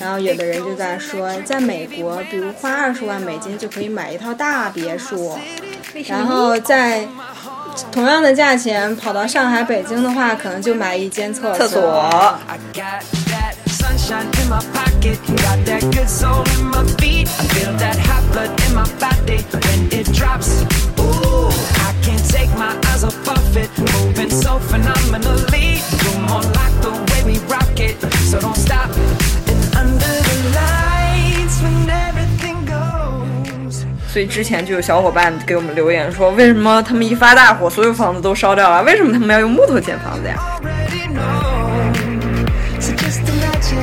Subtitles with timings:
[0.00, 5.38] 然后有的人就在说，在美国，比如花二十万美金就可以买一套大别墅，
[6.08, 7.06] 然后在
[7.92, 12.02] 同样的价钱跑到上海、北京的话，可能就买一间厕厕所。
[26.24, 28.90] The way we rock it, so don't stop.
[29.46, 33.84] And under the lights, when everything goes.
[34.08, 38.82] 所以之前就有小伙伴给我们留言说，为什么他们一发大火，所有房子都烧掉了？
[38.82, 41.92] 为什么他们要用木头建房子呀？already know.
[42.80, 43.78] So just imagine.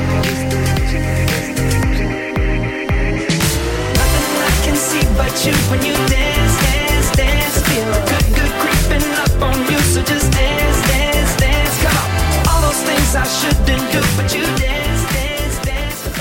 [3.95, 7.61] Nothing I can see but you when you dance, dance, dance.
[7.65, 9.79] Feel good, good creeping up on you.
[9.79, 10.31] So just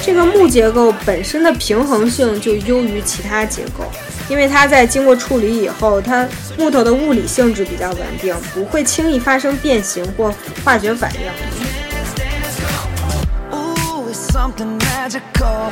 [0.02, 3.84] 这个木结构本身的平衡性就优于其他结构，
[4.28, 6.27] 因为它在经过处理以后，它
[6.58, 11.20] 木头的物理性质比较稳定，不会轻易发生变形或化学反应。
[13.52, 15.70] Ooh, it's something magical.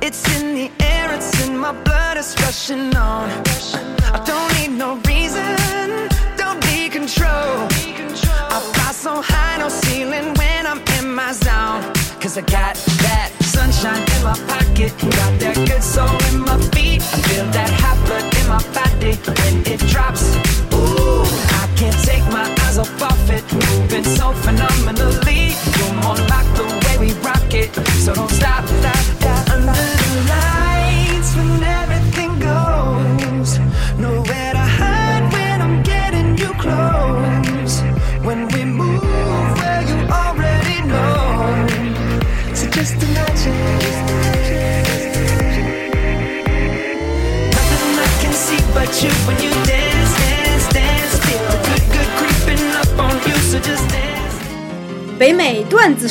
[0.00, 3.28] It's in the air, it's in my blood, it's rushing on.
[4.12, 7.68] I don't need no reason, don't need control.
[9.02, 11.82] So high, no ceiling when I'm in my zone.
[12.20, 16.41] Cause I got that sunshine in my pocket, got that good soul in my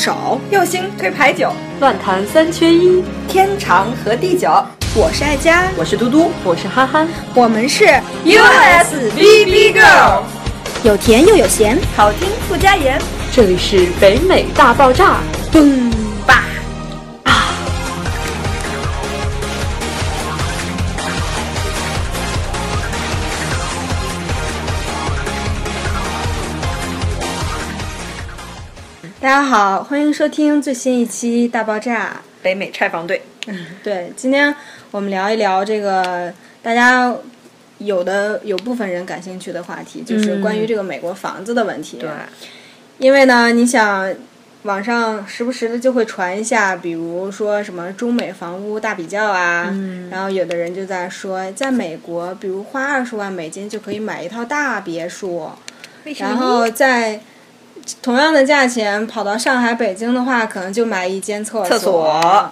[0.01, 4.49] 手，右星推牌九，乱弹三缺一，天长和地久。
[4.95, 7.07] 我是爱佳，我是嘟嘟，我是憨憨。
[7.35, 7.85] 我们是
[8.25, 10.23] USBB Girl，
[10.81, 12.99] 有甜又有咸，好听不加盐。
[13.31, 15.17] 这里是北美大爆炸，
[15.53, 15.91] 嘣
[29.21, 32.23] 大家好，欢迎收听最新一期大爆炸。
[32.41, 33.21] 北美拆房队，
[33.83, 34.53] 对，今天
[34.89, 36.33] 我们聊一聊这个
[36.63, 37.15] 大家
[37.77, 41.97] 有的有部分人感兴趣的话题，就是关于这个美国房子的问题。
[41.99, 42.09] 对，
[42.97, 44.11] 因为呢，你想，
[44.63, 49.71] 网上时不时的就会传一下，比如说什么中美房屋大比较啊，
[50.09, 55.51] 然后有的人就在说，在美国，比如花二十万美金就可以买一套大别墅，
[56.17, 57.21] 然后在
[58.01, 62.51] 同样的价钱跑到上海、北京的话，可能就买一间厕厕所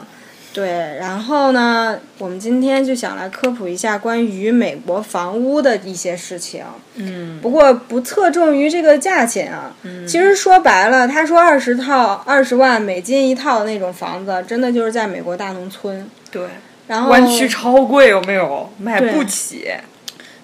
[0.52, 0.68] 对，
[1.00, 6.64] 然后呢，我们今天就想来科普一下关于美国房屋的一些事情。
[6.96, 9.72] 嗯，不过不侧重于这个价钱啊。
[10.08, 16.10] 其实说白了，他说二十套二十万美金一套那种房子，真的就是在美国大农村。
[16.32, 16.42] 对，
[16.88, 18.68] 然后湾区超贵，有没有？
[18.80, 19.68] 买不起。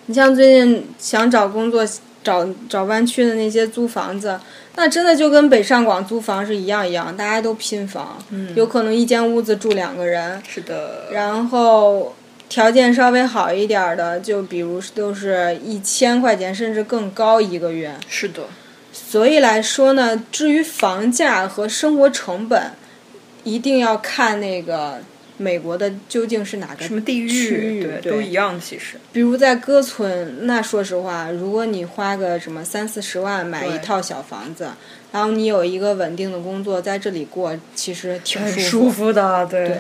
[0.06, 1.84] 你像最近想找工作、
[2.25, 4.38] 找找湾区的那些租房子，
[4.75, 8.18] 那真的就跟北上广租房是一样一样，大家都拼房，
[8.56, 12.16] 有可能一间屋子住两个人，是的，然后
[12.50, 17.94] 条件稍微好一点儿的，就比如都是一千块钱甚至更高一个月。
[18.09, 18.41] 是的，
[18.91, 22.72] 所以来说呢，至于房价和生活成本，
[23.44, 25.00] 一定要看那个
[25.38, 28.59] 美国的究竟是哪个什么地区域，对对，都一样。
[28.59, 34.70] 其实，比如在哥村，那说实话，如果你花个什么三四十万买一套小房子，
[35.11, 39.67] 然后你有一个稳定的工作，在这里过，其实挺很舒舒服的，对。
[39.67, 39.78] 对。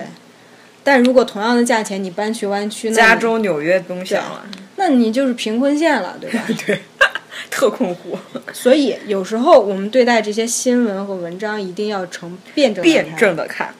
[0.83, 6.43] 但如果同样的价钱，你搬去湾区，那加州、纽约不用想了，那你就是贫困县了，对吧？
[6.67, 6.79] 对，
[7.49, 8.15] 特困户。
[8.53, 13.73] 所以有时候我们对待这些新闻和文章，一定要成辩证辩证的看，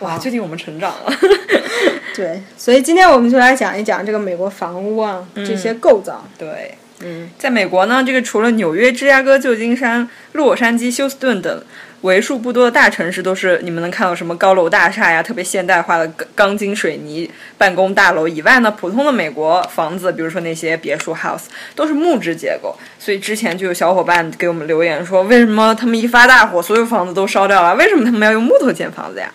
[0.00, 1.12] 哇，最近我们成长了。
[2.14, 6.26] 对，所以今天我们就来讲一讲这个美国房屋啊、这些构造。
[6.38, 11.62] 对，嗯，在美国呢，这个除了纽约、芝加哥、旧金山、洛杉矶、休斯顿等
[12.02, 21.44] 为数不多的大城市都是你们能看到什么高楼大厦呀，特别现代化的钢钢筋水泥办公大楼以外呢，普通的美国房子，比如说那些别墅 house
[21.74, 22.76] 都是木质结构。
[22.98, 27.74] 所以之前就有小伙伴给我们留言说，为什么他们一发大火，所有房子都烧掉了？
[27.76, 29.30] 为什么他们要用木头建房子呀？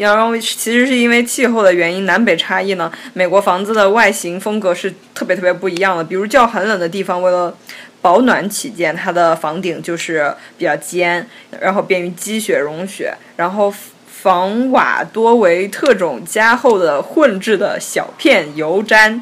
[0.00, 6.04] 然后其实是因为气候的原因，南北差异呢，美国房子的外形风格是特别特别不一样的。
[6.04, 7.56] 比如较寒冷的地方，为了
[8.00, 11.28] 保暖起见，它的房顶就是比较尖，
[11.60, 13.12] 然后便于积雪融雪。
[13.36, 13.72] 然后
[14.06, 19.20] 房瓦多为特种加厚的混制的小片油毡，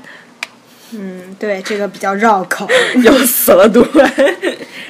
[0.93, 2.69] 嗯，对，这个比较绕口。
[3.03, 3.85] 要死了都。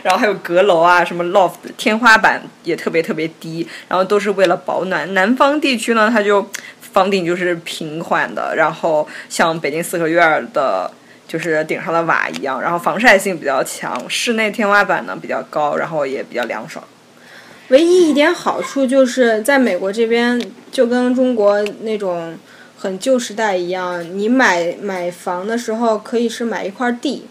[0.03, 5.13] 然后还有阁楼啊，什么 loft，天花板也特别特别低，然后都是为了保暖。
[5.15, 6.49] 南方地区呢，它就
[6.81, 10.89] 房顶就是平缓的，然后像北京四合院的，
[11.27, 16.85] 就是顶上的瓦一样，然后防晒性比较强，室内天花板呢比较高，然后也比较凉爽。
[17.69, 20.41] 唯一一点好处就是在美国这边，
[20.71, 22.39] 就跟中国那种
[22.87, 27.27] 很旧时代一样，你买买房的时候可以是买一块地。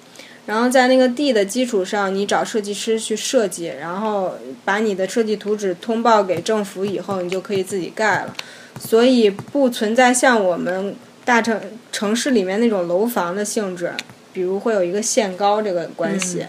[0.45, 4.35] 然后在那个地的基础上，你找设计师去设计，然后
[4.65, 8.35] 把你的设计图纸通报给政府以后，你就可以自己盖了。
[8.79, 10.93] 所以不存在像我们
[11.23, 11.59] 大城
[11.91, 13.93] 城市里面那种楼房的性质，
[14.33, 16.45] 比如会有一个限高这个关系。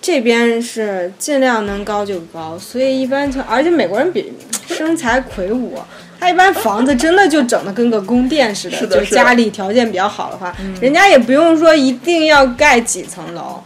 [0.00, 4.32] 这边是尽量能高就高，所以一般就而且美国人比
[4.68, 5.76] 身材魁梧。
[6.20, 13.62] 他一般房子真的就整的跟个宫殿似的，就家里条件比较好的话，人家也不用说一定要盖几层楼，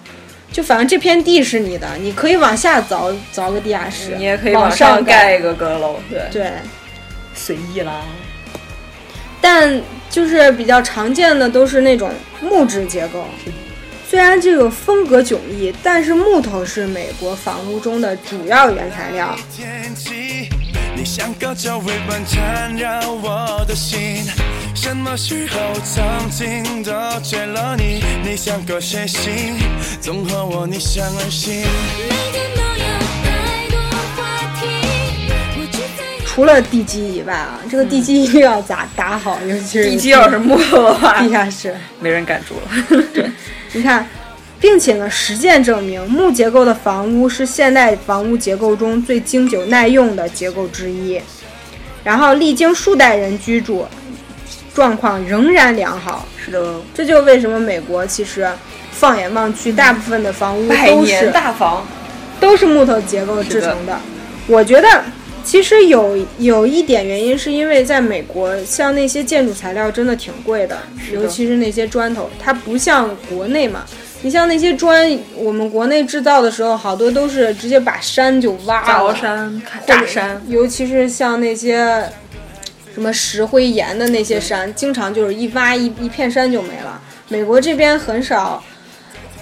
[0.52, 6.20] 就反正这片地是你的，你可以往下凿凿个地下室，你也可以往上盖一个阁楼，对。
[6.30, 6.52] 对，
[7.34, 8.02] 随意啦。
[9.40, 12.08] 但就是比较常见的都是那种
[12.40, 13.26] 木质结构，
[14.08, 19.36] 虽然这个风格迥异，但是木头是美国房屋中的主要原材料。
[20.96, 24.24] 你像个酒味般缠绕我的心，
[24.74, 28.02] 什么时候曾经都缺了你？
[28.22, 29.58] 你像个血星，
[30.00, 31.64] 总和我逆向而行。
[36.24, 43.02] 除了地基以外啊，这个地基一定要咋打好，尤其是地基要是木头的话，地下室没人敢住了。
[43.12, 43.28] 对，
[43.74, 44.06] 你看。
[44.64, 51.20] 并且呢，实践证明木结构的房屋是现代房屋结构中最经久耐用的结构之一。
[52.02, 53.86] 然后历经数代人居住，
[54.72, 56.26] 状况仍然良好。
[56.42, 58.50] 是的，这就为什么美国其实
[58.90, 61.86] 放眼望去，大部分的房屋都是大房，
[62.40, 64.00] 都是木头结构制成的。
[64.46, 64.88] 我觉得
[65.44, 70.78] 其实有有一点原因，是因为在美国，像那些建筑材料真的挺贵的，
[71.12, 73.84] 尤其是那些砖头，它不像国内嘛。
[74.24, 75.06] 你像那些砖，
[75.36, 82.02] 我们国内制造的时候，好多都是直接把山就挖了，凿山、大山，尤其是像那些
[82.94, 86.98] 什么石灰岩的那些山，经常就是一挖一一片山就没了。
[87.28, 88.64] 美国这边很少，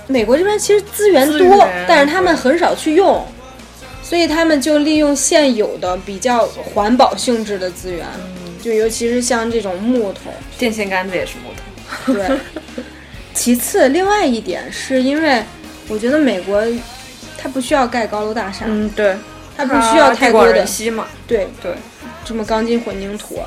[0.08, 3.24] 美国这边其实资源多，但是他们很少去用，
[4.02, 6.44] 所以他们就利用现有的比较
[6.74, 8.04] 环保性质的资源，
[8.60, 12.36] 就尤其是像这种木头，电线杆子也是木头，对。
[13.34, 15.42] 其次，另外一点是因为，
[15.88, 16.62] 我觉得美国，
[17.38, 19.16] 它不需要盖高楼大厦，嗯，对，
[19.56, 21.72] 它不需要太多的稀嘛，对对，
[22.24, 23.38] 这么钢筋混凝土，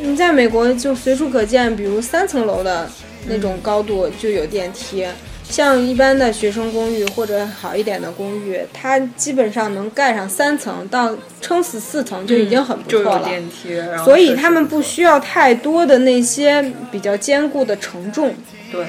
[0.00, 2.88] 你在美国就随处可见，比如三层楼的
[3.26, 5.06] 那种高度就有电梯。
[5.48, 13.28] 像一般的学生公寓或者好一点的公寓，它基本上能盖上三层到撑死四层就已经很不错了。
[13.28, 18.34] 电梯，所以他们不需要太多的那些比较坚固的承重。
[18.76, 18.86] 对。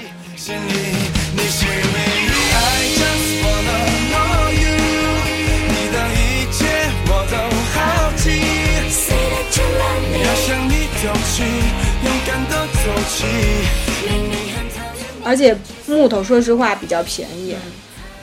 [15.24, 17.56] 而且木头，说实话比较便宜，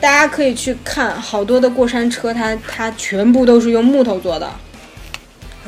[0.00, 4.50] 大家可以去看好多的过山车，它它全部都是用木头做的，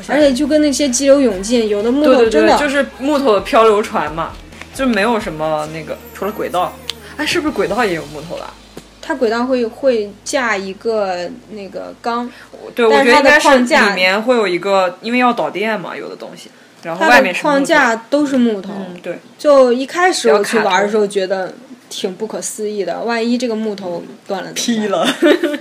[0.07, 4.31] 而且就跟那些激流勇进，有的木头真的就是木头的漂流船嘛，
[4.77, 6.71] 就没有什么那个，除了轨道，
[7.17, 8.45] 哎，是不是轨道也有木头的？
[9.01, 12.29] 它轨道会会架一个那个钢，
[12.75, 16.51] 对，我觉得应该是里面会有一个，因为要导电嘛，有的东西。
[16.83, 19.17] 然后外面框架都是木头，对。
[19.39, 21.51] 就一开始我去玩的时候觉得
[21.89, 25.07] 挺不可思议的，万一这个木头断了，劈了。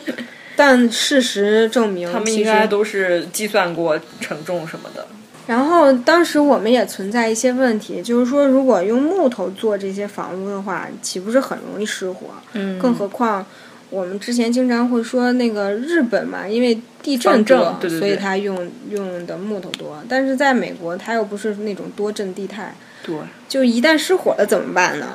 [0.54, 5.06] 但事实证明，他们应该都是计算过承重什么的。
[5.46, 12.26] 然后当时我们也存在一些问题，就是说如果用木头做这些房屋的话，岂不是很容易失火？
[12.54, 12.78] 嗯。
[12.78, 13.46] 更何况
[13.88, 20.02] 我们之前经常会说那个日本嘛，因为地震多，对对对所以它用用的木头多。
[20.08, 22.74] 但是在美国，它又不是那种多震地态，
[23.04, 23.14] 对。
[23.48, 25.06] 就一旦失火了怎么办呢？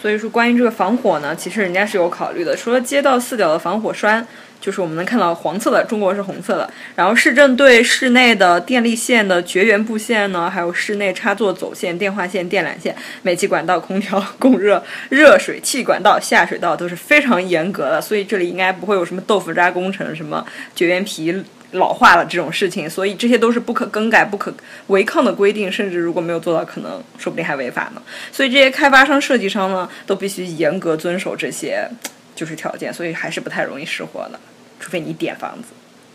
[0.00, 2.56] 所以说，关于这个防火呢，其实人家是有考虑的。
[2.56, 4.26] 除了街道四角的防火栓，
[4.62, 6.70] 就是我们能看到黄色的，中国是红色的。
[6.94, 18.00] 然后市政对室内的电力线的绝缘布线呢，还有室内插座走线、电话线、电缆线、煤气管道、空调供热、热水器管道、下水道都是非常严格的。
[18.00, 21.44] 所以这里应该不会有什么豆腐渣工程、什么绝缘皮。
[21.74, 24.52] 老化了这种事情，所以这些都是不可更改、不可
[24.88, 28.02] 违抗的规定，甚至如果没有做到，可能说不定还违法呢。
[28.30, 31.88] 所以这些开发商、设计商呢，都必须严格遵守这些
[32.34, 34.40] 就是条件，所以还是不太容易失火的，
[34.80, 35.68] 除非你点房子。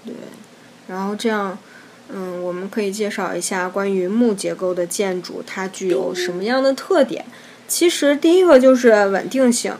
[0.05, 0.13] 对，
[0.87, 1.57] 然后这样，
[2.09, 7.25] 嗯，我们可以介绍一下关于木结构的建筑，它具有什么样的特点？
[7.67, 9.75] 其实第一个就是稳定性，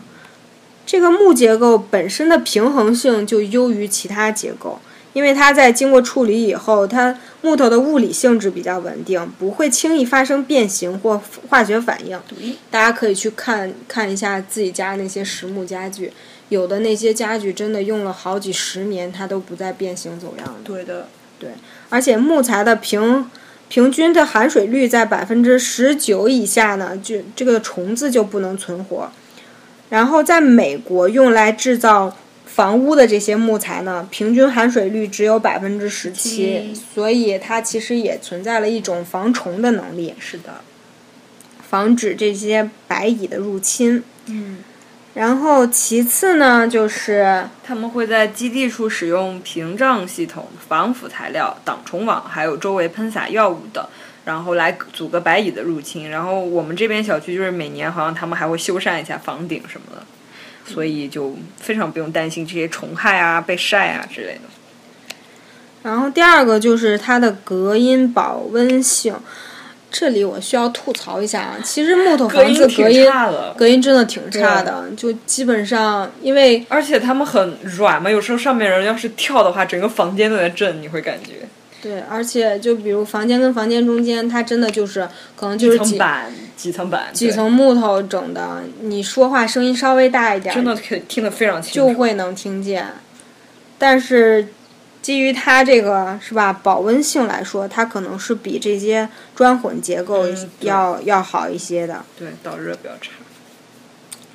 [0.86, 4.80] 这个木结构本身的平衡性就优于其他结构。
[5.18, 11.20] 因为它在经过处理以后，它木头的物理性质比较稳定，不会轻易发生变形或
[11.50, 12.22] 化学反应。
[12.70, 16.14] 大家可以去看看一下自己家那些实木家具，
[16.50, 20.54] 有的那些家具真的用了好几十年，它都不再变形走样的。
[20.64, 21.08] 对的，
[21.40, 21.50] 对，
[21.90, 23.28] 而且木材的平
[23.68, 29.10] 平均的含水率在百分之十九以下呢，就这个虫子就不能存活。
[29.90, 32.16] 然后在美国用来制造。
[32.48, 40.16] 房屋的这些木材呢，平均含水率只有百分之十七，所以它其实也存在了一种防虫的能力。
[40.18, 40.62] 是的，
[41.70, 44.04] 防止这些白蚁的入侵。
[44.26, 44.58] 嗯，
[45.14, 53.86] 然后其次呢，就是他们会在基地处使用屏障系统、防腐材料、挡虫网，还有周围喷洒药物等，
[54.26, 56.10] 然后来阻隔白蚁的入侵。
[56.10, 60.04] 然后我们这边小区就是每年好像他们还会修缮一下房顶什么的。
[60.68, 64.42] 所以就非常不用担心这些虫害啊、被晒啊之类的。
[65.84, 69.16] 然后第二个就是它的隔音保温性，
[69.90, 73.08] 这里我需要吐槽一下啊，其实木头房子隔音
[73.56, 81.48] 隔音真的挺差的，就基本上因为而且它们很软嘛，有时候上面人要是跳的话，整个房间都在震，你会感觉。
[81.82, 85.08] 对，而且就比如房间跟房间中间，它真的就是
[85.38, 86.30] 可能就是板。
[86.58, 92.88] 几层板，几层木头整的，你说话声音稍微大一点，真的可以听得非常清，就会能听见。
[93.78, 94.48] 但是
[95.04, 100.26] 基于它这个是吧保温性来说，它可能是比这些砖混结构
[100.62, 102.04] 要要好一些的。
[102.18, 103.12] 对，导热比较差。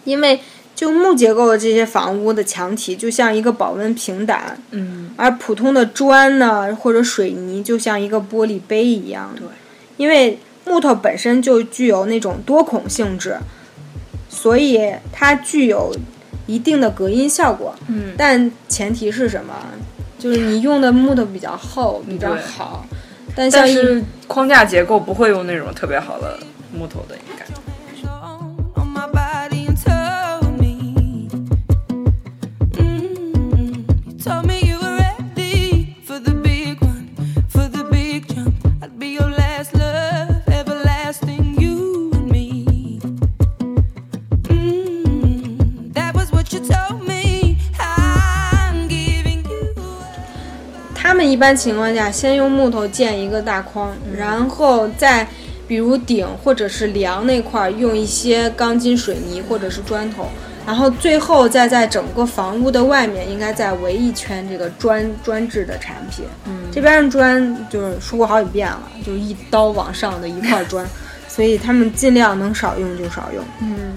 [0.05, 0.41] 因为
[0.77, 9.35] 就木结构的这些房屋的墙体就像一个保温平胆，嗯，而普通的砖呢或者水泥就像一个玻璃杯一样。
[9.37, 9.49] 对，
[9.97, 10.39] 因为。
[10.65, 13.37] 木头本身就具有那种多孔性质，
[14.29, 15.95] 所以它具有
[16.47, 17.75] 一定的隔音效果。
[17.89, 19.55] 嗯，但前提是什么？
[20.19, 22.87] 就是你用的木头比较厚，比较好。
[23.35, 26.39] 但像是框架结构不会用那种特别好的
[26.73, 27.45] 木头的，应该。
[51.43, 55.27] 般情况下，先用木头建一个大框，然后再
[55.67, 60.29] 比如顶或者是梁那块用一些钢筋水泥或者是砖头，
[60.65, 66.25] 然后最后再在整个房屋的外面应该再围一圈这个砖砖制的产品。
[66.47, 70.87] 嗯，这边的砖就是说过好几遍了，就是一刀往上的一块砖，
[71.27, 73.45] 所以他们尽量能少用就少用。
[73.63, 73.95] 嗯，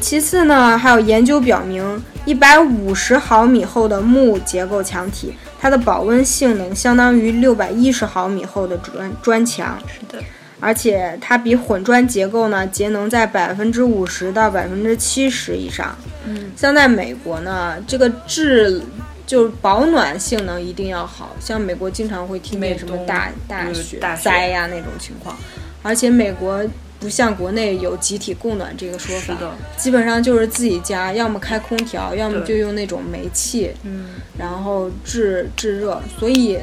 [0.00, 5.34] 其次呢，还有研究表明，一百五十毫米厚的木结构墙体。
[5.60, 10.22] 它的保温性能相当于六百一十毫米厚的砖砖墙，是的，
[10.60, 15.96] 而且它比混砖结构呢节能在百分之五十到百分之七十以上。
[16.24, 18.80] 嗯，像在美国呢，这个制
[19.26, 25.36] 就是保暖性能一定要好，像美国经常会听见什么大大雪灾呀那种情况，
[25.82, 26.64] 而且美国。
[27.00, 29.36] 不像国内有集体供暖这个说法，
[29.76, 36.58] 基本上就是自己家要么开空调，要么就用那种煤气，嗯，然后制制热，所以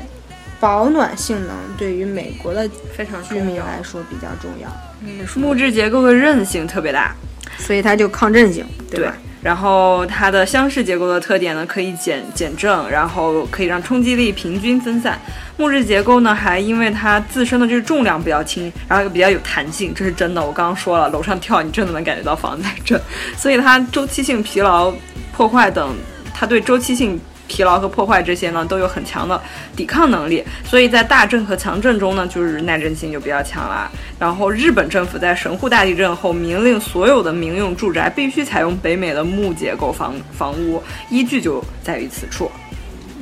[0.60, 4.70] 保暖性能对于美国的非常居民来说比较重要。
[5.02, 7.16] 嗯，木质结构的韧性特别大，
[7.58, 9.14] 所以它就抗震性，对吧？
[9.42, 15.20] 然后它的箱式结构的特点呢，可以减减震，然后可以让冲击力平均分散。
[15.58, 20.44] 木质结构呢，还因为它自身的这个重量比较轻，然后又比较有弹性，这是真的。
[20.44, 23.00] 我刚刚说了，楼上跳你真的能感觉到房子在震，
[23.38, 24.92] 所以它周期性疲劳、
[25.32, 25.96] 破坏等
[26.34, 29.40] 它对周期性疲劳和破坏这些呢都有很强的
[29.76, 33.90] 抵抗能力，所以在大震和强震中呢，就是耐震性就比较强啦。
[34.20, 42.50] 然后日本政府在神户大地震后，明令所有的民用住宅必须采用北美的木结构房房屋，依据就在于此处。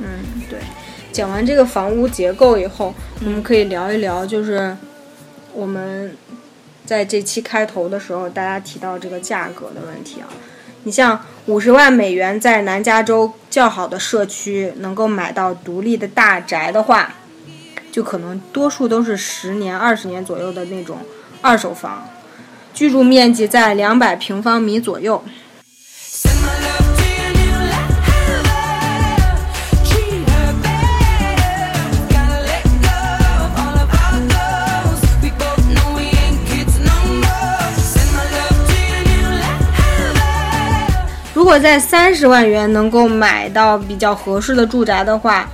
[0.00, 0.08] 嗯，
[0.48, 0.58] 对。
[1.12, 2.92] 讲完这个房屋结构以后，
[3.24, 4.76] 我们可以聊一聊，就是
[5.52, 6.16] 我们
[6.84, 10.26] 在这期开头的时候，大家提到这个价格的问题啊。
[10.84, 17.14] 你像五十万美元在南加州较好的社区能够买到独立的大宅的话，
[17.90, 20.98] 就可能多数都是十年、二十年左右的那种
[21.40, 22.06] 二手房，
[22.72, 25.22] 居住面积在两百平方米左右。
[41.54, 45.48] 果在三十万元能够买到比较合适的住宅的话，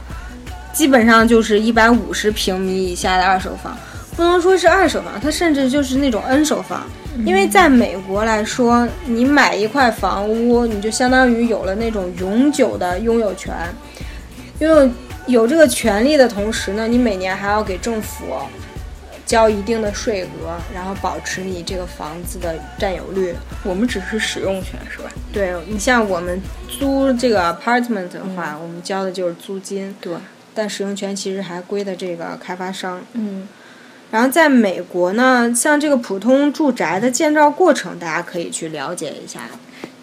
[0.72, 3.76] 基本上就是一百五十平米以下的二手房，
[4.16, 6.84] 不能说是二手房，它甚至就是那种 N 手房。
[7.26, 13.54] 因为在美国来说，你买一块房屋，你就相当于有了那种永久的拥有权。
[14.60, 14.90] 拥有
[15.26, 18.24] 有这个权利的同时呢，你每年还要给政府
[19.30, 23.32] 交一定的税额，然后保持你这个房子的占有率。
[23.62, 25.08] 我们只是使用权是吧？
[25.32, 30.16] 对你像我们租这个 apartment 的话，我们交的就是租金，对，
[30.52, 33.00] 但使用权其实还归的这个开发商。
[33.12, 33.46] 嗯，
[34.10, 39.42] 然后在美国呢，像这个普通住宅的建造过程，大家可以去了解一下。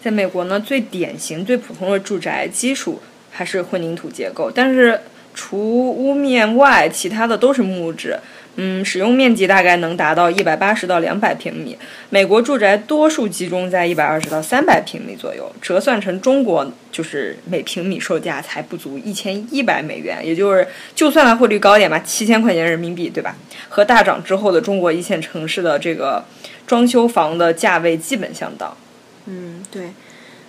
[0.02, 2.98] 在美国呢，最典型、最普通的住宅基础
[3.30, 4.98] 还是混凝土结构，但是
[5.34, 8.18] 除屋面外，其他的都是木质。
[8.60, 11.78] 嗯，使用面积大概能达到一百八十到两百平米。
[12.10, 23.36] 美国住宅多数集中在一百二十到三百平米左右，折算成中国就是每平米售价才不足一千一百美元，也就是就算它汇率高点吧，七千块钱人民币，对吧？
[23.68, 26.24] 和大涨之后的中国一线城市的这个
[26.66, 28.76] 装修房的价位基本相当。
[29.26, 29.90] 嗯，对，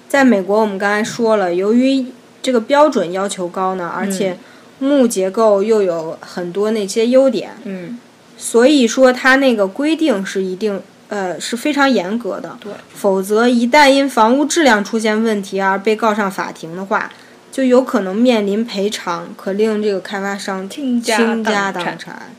[0.07, 2.05] 在美国我们刚才说了，由于
[2.41, 4.35] 这个标准要求高呢，而且
[4.79, 7.99] 木结构又有很多那些优点，嗯，
[8.37, 12.57] 所以说它那个规定是一定呃是非常严格的。
[12.59, 17.11] 对，否则一旦因房屋质量出现问题而被告上法庭的话，
[17.51, 22.31] 就有可能面临赔偿，可令这个开发商倾家荡产。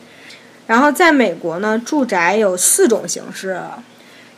[0.67, 3.61] 然后在美国呢，住宅有四种形式，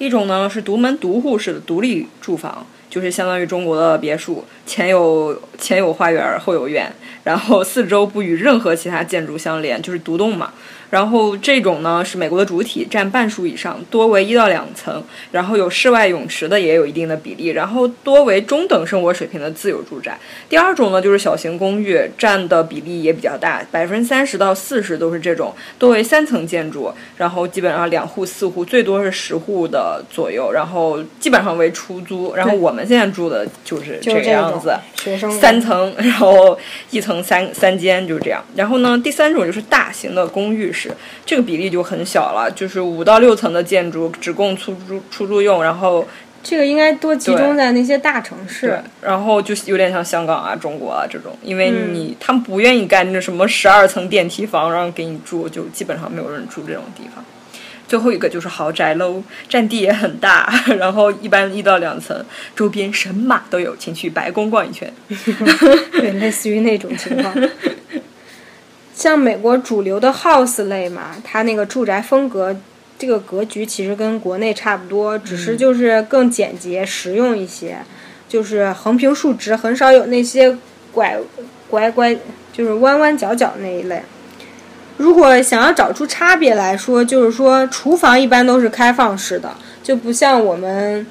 [0.03, 10.53] 一种呢是独门独户式的独立住房，就是相当于中国的别墅，前有前有花园，后有院，然后四周不与任何其他建筑相连，就是独栋嘛。
[10.92, 20.18] 然后这种呢是美国的主体，占半数以上，多为一到两层，然后有室外泳池的也有一定的比例，然后多为中等生活水平的自有住宅。
[20.50, 32.35] 第二种呢就是小型公寓，占的比例也比较大，百分之三十到四十都是这种，多为三层建筑，然后基本上两户四户，最多是十户的左右，然后基本上为出租。
[32.35, 34.74] 然后我们现在住的就是这个样子。
[35.02, 36.57] 学生三层，然后
[36.90, 38.44] 一层三三间，就是这样。
[38.55, 45.62] 然后呢，第三种就是大型的公寓式，这个比例就很小了，就是五到六层的建筑，只供出租出租用。
[45.62, 46.07] 然后
[46.42, 57.25] 这个应该多集中在那些大城市。，然后就有点像香港啊、中国啊这种，因为你、他们不愿意盖那什么十二层电梯房，然后给你住，就基本上没有人住这种地方。
[57.88, 62.25] 最后一个就是豪宅喽，占地也很大， 然后一般一到两层，
[62.57, 64.90] 周边神马都有，请去白宫逛一圈。
[65.92, 67.35] 对，类似于那种情况。
[68.94, 72.57] 像美国主流的 house 类嘛，它那个住宅风格，
[72.98, 77.78] 这个格局其实跟国内差不多，只是就是更简洁、实用一些，
[78.28, 80.57] 就是横平竖直，很少有那些
[80.92, 81.16] 拐
[81.68, 82.16] 拐拐，
[82.52, 84.02] 就是弯弯角角那一类。
[84.98, 91.05] 如果想要找出差别来说，就是说厨房一般都是开放式的，就不像我们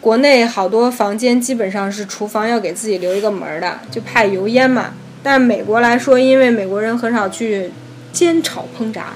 [0.00, 4.92] 国内好多房间基本上是厨房要给自己留一个门儿的，就怕油烟嘛。
[5.28, 7.68] 但美国来说，因为美国人很少去
[8.12, 9.14] 煎炒烹炸，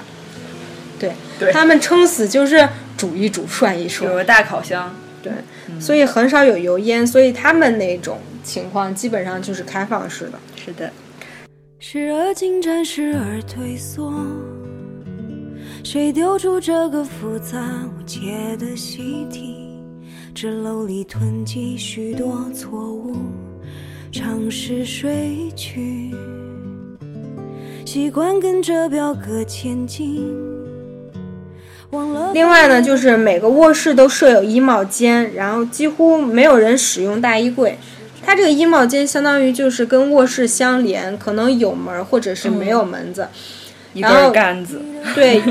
[0.99, 4.93] 对，对他们撑死就是煮一煮、涮一涮有涮，个大烤箱，
[5.23, 5.31] 对，
[5.79, 10.33] 所以很少有油烟，所以他们那种情况基本上就是开放式的。
[10.57, 10.91] 是的，
[11.79, 14.13] 时而进展，时而退缩。
[15.81, 17.57] 谁丢出这个复杂
[17.97, 18.19] 无解
[18.59, 19.79] 的习题？
[20.35, 23.15] 这篓里囤积许多错误，
[24.11, 26.11] 尝试睡去，
[27.85, 30.27] 习惯跟着表格前进。
[31.91, 37.77] 忘了另外呢，就是每个卧室都设有衣帽间，然后几乎没有人使用大衣柜。
[38.21, 43.29] 它这个衣帽间相当于就是跟卧室相连，可能有门儿或者是没有门子。
[43.93, 44.81] 一根杆子，
[45.13, 45.41] 对，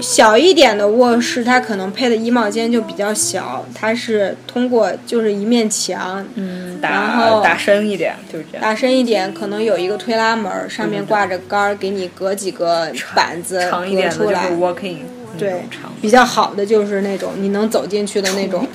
[0.00, 8.62] 小一点的卧室，它可能配的衣帽间就比较小，它是通过就是一面墙，嗯，然后打深一点，就是这样。
[8.62, 14.62] 打深一点，可能有一个推拉门儿，上面挂着杆儿，给你隔几个板子长一隔出来点的就是。
[14.62, 14.96] walking，
[15.38, 15.62] 对
[16.00, 18.66] 比较好的就是那种你能走进去的那种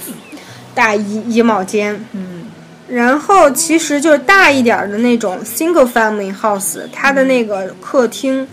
[0.74, 2.00] 大衣衣帽间。
[2.12, 2.46] 嗯，
[2.88, 8.48] 然后其实就是大一点儿的那种 single family house，它的那个客厅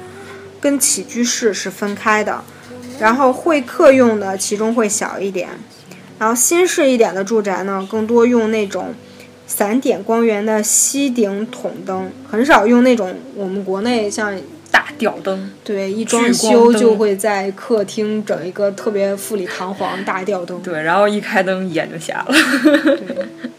[0.62, 2.40] 跟起居室是分开的，
[3.01, 5.48] 然后会客用的其中会小一点，
[6.20, 8.94] 然后新式一点的住宅呢，更多用那种
[9.48, 14.33] 散点光源的吸顶筒灯，很少用那种我们国内像
[14.70, 20.62] 大吊灯，对一装修就会在客厅整一个特别富丽堂皇大吊灯。
[20.62, 22.35] 对，然后一开灯眼就瞎了。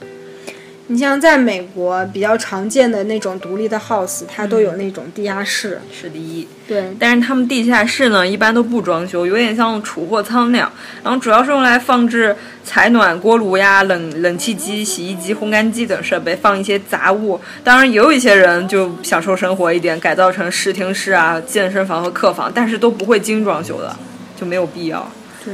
[0.87, 5.79] 你像在美国比较常见的那种独立的 house，它都有那种地下室。
[5.91, 10.69] 是第一，对，但是他们地下室呢，一般都不装修，有点像储货仓那样。
[11.01, 17.39] 然后主要是用来放置采暖锅炉呀、冷冷气机、洗衣机、烘干机等设备，放一些杂物。
[17.63, 23.95] 当然，也有一些人就享受生活一点，改造成视听室啊、健身房和客房，但是都不会精装修的，
[24.37, 25.09] 就没有必要。
[25.45, 25.53] 对。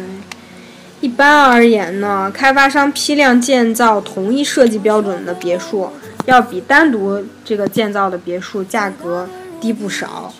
[1.01, 5.89] 一般而言呢，开发商批量建造同一设计标准的别墅，
[6.25, 9.27] 要比单独这个建造的别墅价格
[9.61, 10.33] 低不少。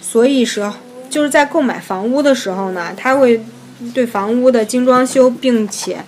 [0.00, 0.74] 所以说，
[1.10, 3.44] 就是在购买房屋的时候呢，他会
[3.92, 5.98] 对房屋的精装修，并且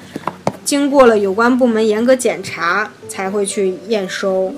[0.65, 4.55] 经过了有关部门严格检查，才会去验收。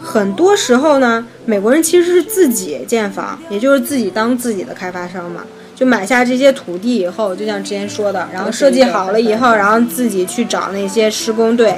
[0.00, 5.44] 很多时候呢，美国人其实是自己建房，也就是自己当自己的开发商嘛。
[5.74, 11.74] 就买下这些土地以后，就像之前说的，然后设计好了以后，然后自己去找那些施工队，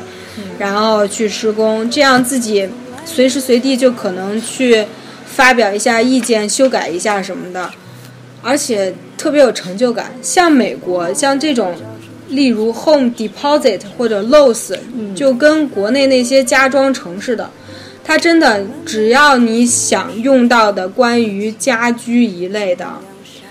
[0.58, 2.68] 然后去施工，这样自己
[3.04, 4.84] 随时随地就可能去
[5.24, 7.70] 发表一下意见、修改一下什么的，
[8.42, 10.12] 而且特别有成就感。
[10.20, 11.74] 像美国，像这种，
[12.28, 14.76] 例如 Home Deposit 或者 Lowe's，
[15.14, 17.48] 就跟国内那些家装城似的。
[18.04, 22.86] 它真的，只要你想用到的关于家居一类的，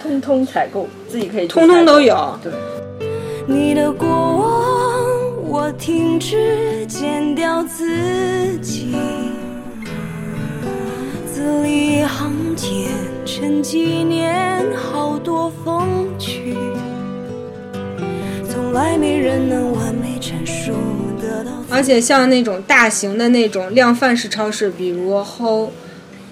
[0.05, 2.37] 通通采购，自己可以通通都有。
[2.43, 2.53] 对，
[3.47, 8.95] 你的过往，我停止剪掉自己，
[11.25, 12.69] 字里行间
[13.25, 16.55] 沉几年，好多风趣，
[18.47, 20.71] 从来没人能完美阐述
[21.19, 21.51] 得到。
[21.71, 25.69] 而且像那种大型的那种量贩式超市，比如 Whole，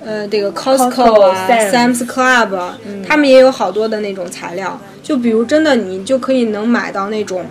[0.06, 4.80] 呃，这个 Costco 啊 Costco，Sam's Club，啊他们也有好多的那种材料。
[5.02, 7.46] 就比如真的，你就可以能买到那种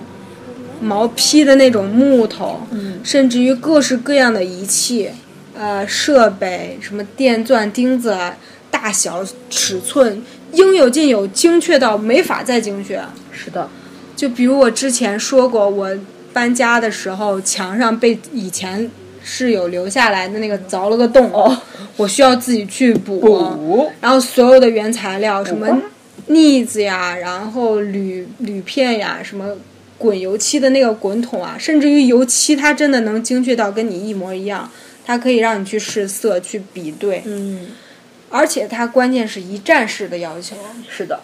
[0.80, 2.60] 毛坯的那种木头，
[3.04, 5.10] 甚至于各式各样的仪器、
[5.54, 8.36] 呃设备，什么电钻、钉子啊，
[8.70, 13.02] 大小尺寸应有尽有，精确到没法再精确。
[13.30, 13.68] 是的，
[14.16, 15.90] 就比如我之前说过，我
[16.32, 18.90] 搬家的时候，墙上被以前
[19.24, 21.30] 室友留下来的那个凿了个洞，
[21.96, 23.20] 我需要自己去补。
[23.20, 23.90] 补。
[24.00, 25.80] 然后所有的原材料，什么
[26.26, 29.56] 腻子呀，然后铝铝片呀，什么
[29.98, 34.70] 滚油漆的那个滚筒啊，甚至于油漆，它真的能精确到跟你一模一样，
[35.04, 37.68] 它可以让你去试色、去比对，嗯，
[38.28, 40.56] 而且它关键是一站式的要求。
[40.88, 41.20] 是的，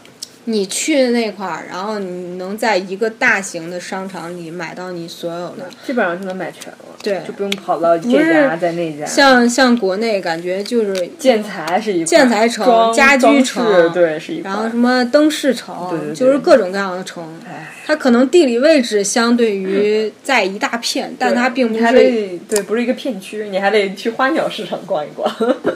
[0.51, 5.69] 你去那块儿，然后你能在一个大型的商场里买到你所有的。
[5.87, 9.05] 基本上就能买全了，对就不用跑到这家在那家。
[9.05, 17.23] 像像国内感觉就是建材是一块建材城家居城对是一块，然后什么灯饰城，对对对就是各种各样的城。
[17.47, 21.85] 哎，它可能地理位置相对于 在一大片，但它并不是。
[21.93, 25.31] 得对，不是一个片区，你还得去花鸟市场逛一逛，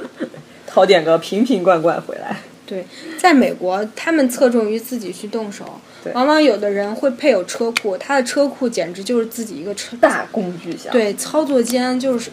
[0.67, 2.37] 淘点个瓶瓶罐罐回来。
[2.73, 2.87] 对，
[3.19, 5.79] 在美国，他们侧重于自己去动手，
[6.15, 12.31] 往往有的人会配有车库，他的车库简直就是自己一个车大工具箱，，对，操作间就是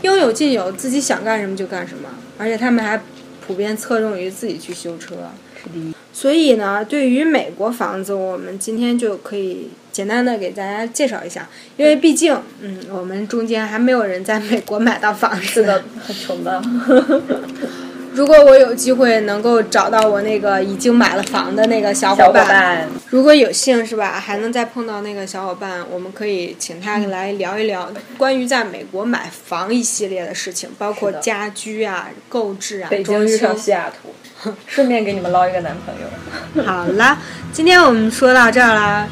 [0.00, 2.98] 应有尽有，自己想干什么就干什么，而且他们还
[3.46, 5.16] 普遍侧重于自己去修车。
[5.62, 5.94] 是第一。
[6.14, 15.84] 所以呢，对于美国房子，我们今天就可以简单的给大家介绍一下，因为毕竟，嗯，我们中间还没有人在美国买到房子的。
[16.06, 16.62] 很穷的
[18.14, 33.56] 如果我有机会能够找到我那个已经买了房的那个小小伙伙伴，如果有幸是吧，还能再碰到那个小伙伴，我们可以请他来聊一聊关于在美国买房一系列的事情，包括家居啊、购置啊、北京遇上。
[33.56, 36.62] 西雅图，顺便给你们捞一个男朋友。
[36.62, 37.18] 好啦，
[37.52, 39.08] 今天我们说到这儿啦。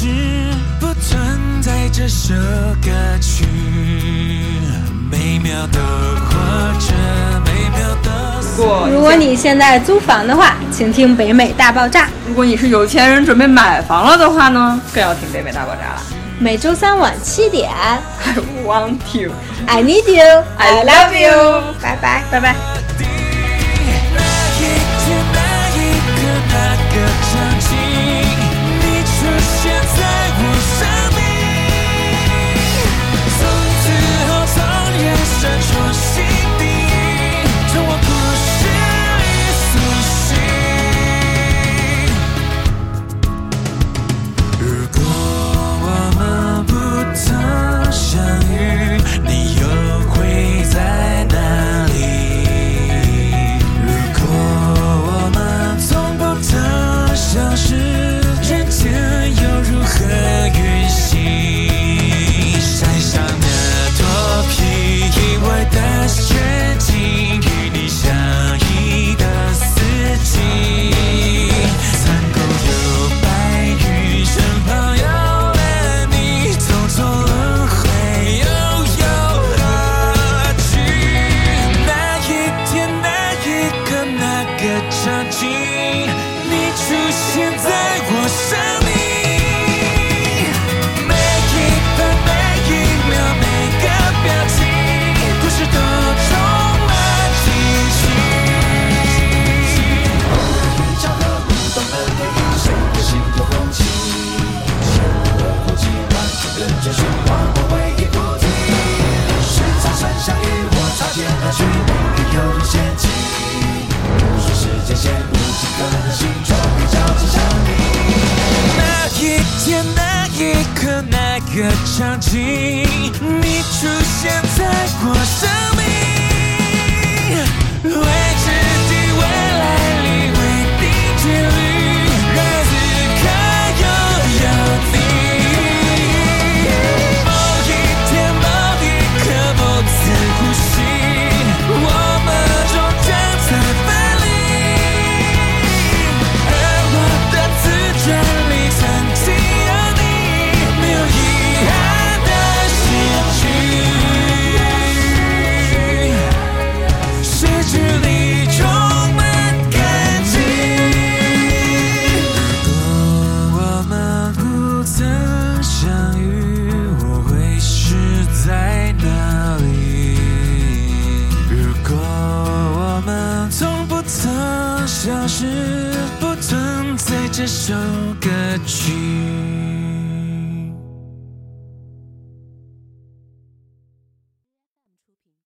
[0.00, 0.06] 是
[0.78, 2.32] 不存在这首
[2.80, 2.88] 歌
[3.20, 3.44] 曲，
[5.10, 6.38] 每秒都活
[6.78, 6.94] 着，
[7.44, 8.88] 每秒都。
[8.92, 12.04] 如果你现在租房的话，请听《北美大爆炸》。
[12.28, 16.02] 如果你是有钱人准备买房了的话呢，更要听《北美大爆炸》了。
[16.38, 17.68] 每周三晚七点。
[18.24, 18.34] I
[18.64, 19.32] want you,
[19.66, 21.74] I need you, I love you。
[21.82, 22.54] 拜拜，拜拜。